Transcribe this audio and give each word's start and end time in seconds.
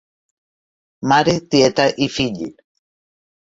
Mare, 1.11 1.37
tieta 1.51 1.87
i 2.09 2.11
fill. 2.17 2.43